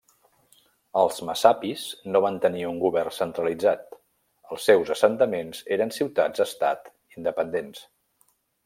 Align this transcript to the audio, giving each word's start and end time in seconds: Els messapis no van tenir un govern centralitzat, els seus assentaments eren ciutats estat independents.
Els 1.01 1.19
messapis 1.29 1.83
no 2.15 2.21
van 2.27 2.39
tenir 2.45 2.65
un 2.69 2.81
govern 2.85 3.15
centralitzat, 3.19 3.85
els 4.57 4.67
seus 4.71 4.93
assentaments 4.97 5.63
eren 5.79 5.95
ciutats 6.01 6.47
estat 6.51 6.95
independents. 7.21 7.89